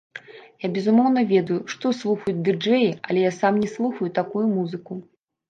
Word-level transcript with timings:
Я 0.65 0.69
безумоўна 0.77 1.21
ведаю, 1.33 1.57
што 1.73 1.91
слухаюць 1.99 2.41
ды-джэі, 2.49 2.89
але 3.11 3.27
я 3.29 3.35
сам 3.39 3.61
не 3.67 3.71
слухаю 3.77 4.09
такую 4.19 4.45
музыку. 4.57 5.01